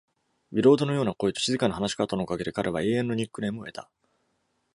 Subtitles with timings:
[0.51, 3.87] ビロードのような声と静かな話し方のおかげで、彼は永遠のニックネームを得た。